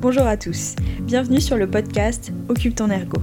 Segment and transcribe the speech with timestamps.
[0.00, 3.20] Bonjour à tous, bienvenue sur le podcast Occupe ton ergo.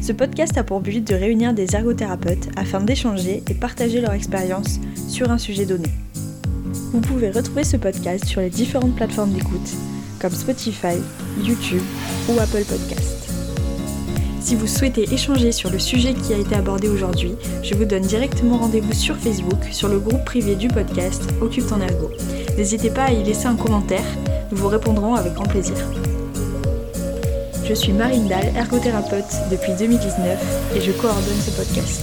[0.00, 4.80] Ce podcast a pour but de réunir des ergothérapeutes afin d'échanger et partager leur expérience
[5.10, 5.90] sur un sujet donné.
[6.94, 9.74] Vous pouvez retrouver ce podcast sur les différentes plateformes d'écoute
[10.18, 10.96] comme Spotify,
[11.44, 11.82] YouTube
[12.30, 13.28] ou Apple Podcast.
[14.40, 18.04] Si vous souhaitez échanger sur le sujet qui a été abordé aujourd'hui, je vous donne
[18.04, 22.10] directement rendez-vous sur Facebook sur le groupe privé du podcast Occupe ton ergo.
[22.56, 24.06] N'hésitez pas à y laisser un commentaire,
[24.50, 25.76] nous vous répondrons avec grand plaisir.
[27.68, 32.00] Je suis Marine Dahl, ergothérapeute depuis 2019 et je coordonne ce podcast.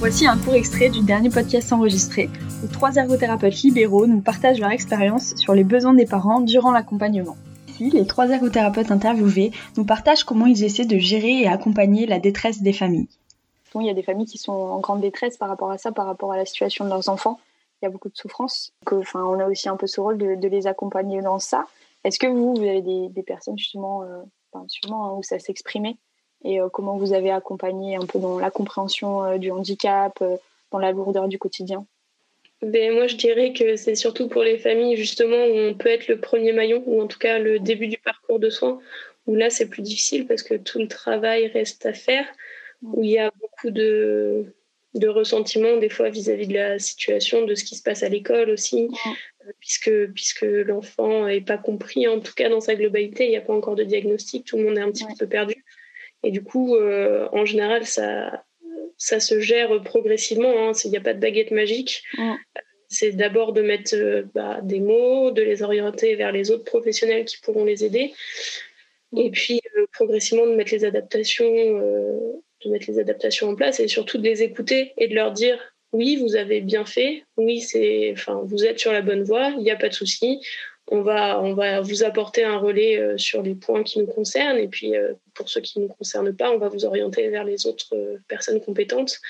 [0.00, 2.28] Voici un court extrait du dernier podcast enregistré
[2.64, 7.36] où trois ergothérapeutes libéraux nous partagent leur expérience sur les besoins des parents durant l'accompagnement.
[7.68, 12.18] Ici, les trois ergothérapeutes interviewés nous partagent comment ils essaient de gérer et accompagner la
[12.18, 13.08] détresse des familles.
[13.76, 16.06] Il y a des familles qui sont en grande détresse par rapport à ça, par
[16.06, 17.38] rapport à la situation de leurs enfants.
[17.80, 18.72] Il y a beaucoup de souffrance.
[18.90, 21.64] enfin, on a aussi un peu ce rôle de, les accompagner dans ça.
[22.02, 24.22] Est-ce que vous, vous avez des, personnes justement euh,
[24.68, 25.96] sûrement hein, où ça s'exprimait.
[26.44, 30.36] Et euh, comment vous avez accompagné un peu dans la compréhension euh, du handicap, euh,
[30.70, 31.86] dans la lourdeur du quotidien?
[32.62, 36.08] Ben, moi, je dirais que c'est surtout pour les familles, justement, où on peut être
[36.08, 38.80] le premier maillon, ou en tout cas le début du parcours de soins,
[39.26, 42.26] où là, c'est plus difficile parce que tout le travail reste à faire,
[42.82, 44.44] où il y a beaucoup de,
[44.94, 48.50] de ressentiment, des fois, vis-à-vis de la situation, de ce qui se passe à l'école
[48.50, 48.88] aussi,
[49.58, 53.40] puisque, puisque l'enfant n'est pas compris, en tout cas dans sa globalité, il n'y a
[53.42, 55.64] pas encore de diagnostic, tout le monde est un petit peu perdu.
[56.22, 58.44] Et du coup, euh, en général, ça,
[58.96, 60.72] ça se gère progressivement, hein.
[60.84, 62.02] il n'y a pas de baguette magique.
[62.88, 67.24] C'est d'abord de mettre euh, bah, des mots, de les orienter vers les autres professionnels
[67.24, 68.12] qui pourront les aider.
[69.16, 72.30] Et puis, euh, progressivement, de mettre les adaptations
[72.64, 75.74] de mettre les adaptations en place et surtout de les écouter et de leur dire
[75.92, 79.62] oui, vous avez bien fait, oui, c'est, enfin, vous êtes sur la bonne voie, il
[79.62, 80.40] n'y a pas de souci.
[80.92, 84.58] On va, on va vous apporter un relais euh, sur les points qui nous concernent
[84.58, 87.44] et puis euh, pour ceux qui ne nous concernent pas, on va vous orienter vers
[87.44, 89.20] les autres euh, personnes compétentes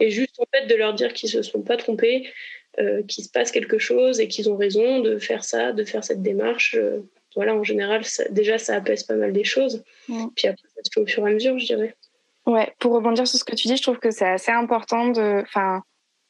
[0.00, 2.28] et juste en fait de leur dire qu'ils se sont pas trompés,
[3.06, 6.22] qu'il se passe quelque chose et qu'ils ont raison de faire ça, de faire cette
[6.22, 6.76] démarche.
[7.36, 9.84] voilà, en général, déjà ça apaise pas mal des choses.
[10.34, 11.94] Puis après, ça se fait au fur et à mesure, je dirais.
[12.46, 15.42] Ouais, pour rebondir sur ce que tu dis, je trouve que c'est assez important de,
[15.42, 15.84] enfin,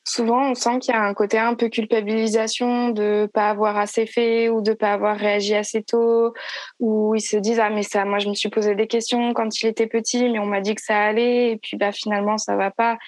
[0.05, 4.07] souvent on sent qu'il y a un côté un peu culpabilisation de pas avoir assez
[4.07, 6.35] fait ou de pas avoir réagi assez tôt
[6.79, 9.61] ou ils se disent ah mais ça moi je me suis posé des questions quand
[9.63, 12.55] il était petit mais on m'a dit que ça allait et puis bah finalement ça
[12.57, 12.99] va pas.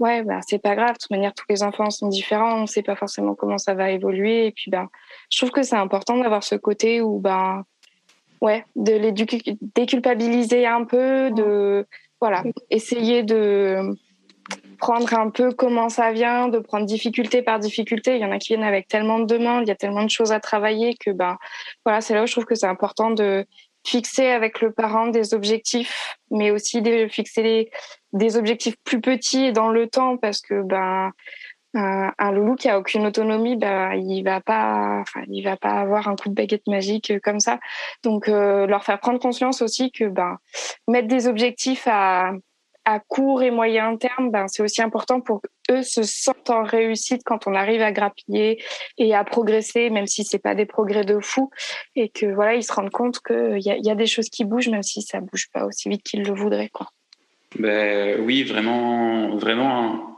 [0.00, 0.94] Ouais bah c'est pas grave.
[0.94, 2.62] De toute manière tous les enfants sont différents.
[2.62, 4.46] On sait pas forcément comment ça va évoluer.
[4.46, 4.88] Et puis bah
[5.30, 7.62] je trouve que c'est important d'avoir ce côté où bah
[8.40, 11.86] ouais de les déculpabiliser un peu de
[12.20, 13.94] voilà essayer de
[14.80, 18.16] prendre un peu comment ça vient, de prendre difficulté par difficulté.
[18.16, 20.10] Il y en a qui viennent avec tellement de demandes, il y a tellement de
[20.10, 21.36] choses à travailler que ben
[21.84, 23.46] voilà, c'est là où je trouve que c'est important de
[23.86, 27.70] fixer avec le parent des objectifs, mais aussi de fixer
[28.12, 31.12] des objectifs plus petits dans le temps parce que ben
[31.74, 36.16] un, loulou qui a aucune autonomie, ben, il va pas, il va pas avoir un
[36.16, 37.58] coup de baguette magique comme ça.
[38.02, 40.38] Donc, euh, leur faire prendre conscience aussi que ben,
[40.88, 42.32] mettre des objectifs à,
[42.92, 47.22] à court et moyen terme, ben, c'est aussi important pour eux se sentent en réussite
[47.24, 48.62] quand on arrive à grappiller
[48.98, 51.50] et à progresser, même si c'est pas des progrès de fou,
[51.94, 54.68] et que voilà, ils se rendent compte qu'il y, y, a des choses qui bougent,
[54.68, 56.70] même si ça bouge pas aussi vite qu'ils le voudraient.
[57.58, 60.10] Ben, oui, vraiment, vraiment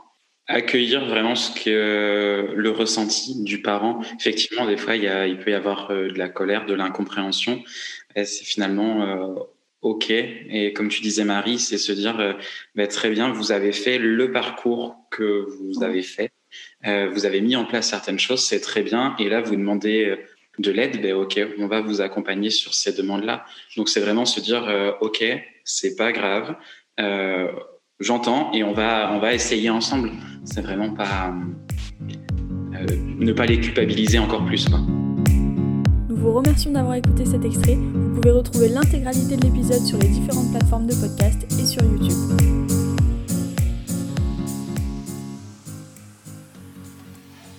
[0.47, 4.01] accueillir vraiment ce que le ressenti du parent.
[4.19, 6.73] Effectivement, des fois, il, y a, il peut y avoir euh, de la colère, de
[6.73, 7.63] l'incompréhension.
[8.15, 9.33] C'est finalement euh,
[9.83, 10.09] OK.
[10.09, 12.33] Et comme tu disais, Marie, c'est se dire, euh,
[12.75, 16.31] bah, très bien, vous avez fait le parcours que vous avez fait.
[16.85, 19.15] Euh, vous avez mis en place certaines choses, c'est très bien.
[19.19, 20.17] Et là, vous demandez euh,
[20.59, 23.45] de l'aide, ben OK, on va vous accompagner sur ces demandes-là.
[23.75, 25.23] Donc, c'est vraiment se dire, OK,
[25.63, 26.55] c'est pas grave.
[27.99, 30.11] J'entends et on va, on va essayer ensemble.
[30.45, 31.33] C'est vraiment pas
[33.17, 34.67] ne pas les culpabiliser encore plus.
[34.67, 34.79] Quoi
[36.23, 37.75] vous remercions d'avoir écouté cet extrait.
[37.75, 41.45] Vous pouvez retrouver l'intégralité de l'épisode sur les différentes plateformes de podcast